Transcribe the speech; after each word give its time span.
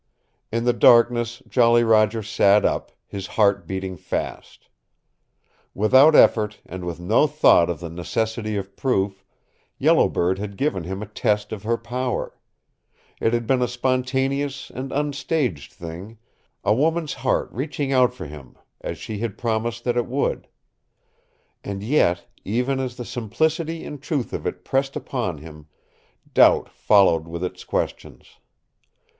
In 0.51 0.63
the 0.65 0.73
darkness 0.73 1.43
Jolly 1.47 1.83
Roger 1.83 2.23
sat 2.23 2.65
up, 2.65 2.91
his 3.05 3.27
heart 3.37 3.67
beating 3.67 3.97
fast. 3.97 4.67
Without 5.75 6.15
effort, 6.15 6.59
and 6.65 6.83
with 6.85 6.99
no 6.99 7.27
thought 7.27 7.69
of 7.69 7.79
the 7.79 7.89
necessity 7.91 8.55
of 8.57 8.75
proof, 8.75 9.23
Yellow 9.77 10.09
Bird 10.09 10.39
had 10.39 10.57
given 10.57 10.85
him 10.85 11.03
a 11.03 11.05
test 11.05 11.51
of 11.51 11.61
her 11.61 11.77
power. 11.77 12.35
It 13.19 13.31
had 13.31 13.45
been 13.45 13.61
a 13.61 13.67
spontaneous 13.67 14.71
and 14.71 14.91
unstaged 14.91 15.71
thing, 15.71 16.17
a 16.63 16.73
woman's 16.73 17.13
heart 17.13 17.51
reaching 17.51 17.93
out 17.93 18.11
for 18.11 18.25
him 18.25 18.57
as 18.81 18.97
she 18.97 19.19
had 19.19 19.37
promised 19.37 19.83
that 19.83 19.97
it 19.97 20.07
would. 20.07 20.47
And 21.63 21.83
yet, 21.83 22.25
even 22.43 22.79
as 22.79 22.95
the 22.95 23.05
simplicity 23.05 23.85
and 23.85 24.01
truth 24.01 24.33
of 24.33 24.47
it 24.47 24.65
pressed 24.65 24.95
upon 24.95 25.37
him, 25.37 25.67
doubt 26.33 26.69
followed 26.69 27.27
with 27.27 27.43
its 27.43 27.63
questions. 27.63 28.39